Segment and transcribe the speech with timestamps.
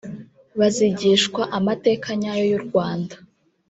[0.59, 3.15] bazigishwa amateka nyayo y’uRwanda